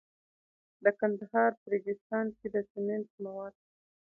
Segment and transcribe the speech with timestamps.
[0.83, 3.69] د کندهار په ریګستان کې د سمنټو مواد شته.